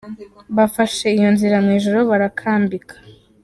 [0.57, 2.95] Bafashe iyo nzira mu ijoro barakambika.